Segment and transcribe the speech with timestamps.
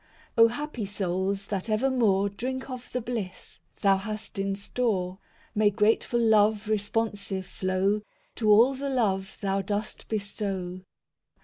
[0.35, 5.19] V O happy souls that evermore Drink of the bliss Thou hast in store;
[5.53, 8.01] May grateful love responsive flow
[8.37, 10.81] To all the love Thou dost bestow.